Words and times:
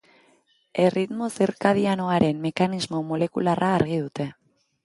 Erritmo 0.85 1.27
zirkadianoaren 1.35 2.41
mekanismo 2.47 3.05
molekularra 3.13 3.73
argi 3.79 4.01
dute. 4.09 4.31